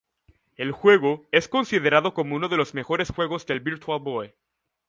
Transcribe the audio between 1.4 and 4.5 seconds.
considerado como uno de los mejores juegos del Virtual Boy.